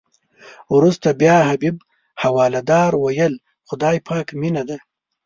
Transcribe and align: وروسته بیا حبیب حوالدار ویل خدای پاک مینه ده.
وروسته 0.75 1.07
بیا 1.21 1.37
حبیب 1.49 1.75
حوالدار 2.23 2.91
ویل 2.97 3.33
خدای 3.69 3.97
پاک 4.07 4.27
مینه 4.41 4.63
ده. 4.69 4.77